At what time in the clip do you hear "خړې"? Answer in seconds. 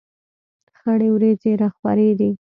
0.79-1.09